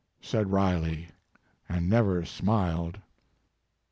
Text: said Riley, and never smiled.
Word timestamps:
said 0.19 0.51
Riley, 0.51 1.09
and 1.69 1.87
never 1.87 2.25
smiled. 2.25 2.97